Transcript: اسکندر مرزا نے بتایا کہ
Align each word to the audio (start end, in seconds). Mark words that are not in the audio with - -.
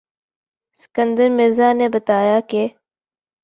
اسکندر 0.77 1.29
مرزا 1.37 1.69
نے 1.79 1.87
بتایا 1.93 2.39
کہ 2.49 2.63